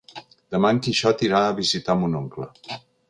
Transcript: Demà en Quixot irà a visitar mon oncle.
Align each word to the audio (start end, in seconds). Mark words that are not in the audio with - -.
Demà 0.53 0.71
en 0.75 0.79
Quixot 0.87 1.21
irà 1.27 1.41
a 1.49 1.53
visitar 1.59 1.97
mon 2.05 2.17
oncle. 2.21 2.49